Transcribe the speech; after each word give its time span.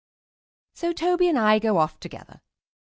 So 0.73 0.93
Toby 0.93 1.27
and 1.27 1.37
I 1.37 1.59
go 1.59 1.77
off 1.77 1.99
together. 1.99 2.41